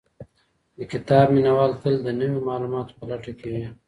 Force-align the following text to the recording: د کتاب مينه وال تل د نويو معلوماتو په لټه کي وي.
د 0.77 0.79
کتاب 0.91 1.25
مينه 1.35 1.51
وال 1.57 1.71
تل 1.81 1.95
د 2.05 2.09
نويو 2.19 2.45
معلوماتو 2.47 2.97
په 2.99 3.03
لټه 3.09 3.31
کي 3.39 3.47
وي. 3.53 3.65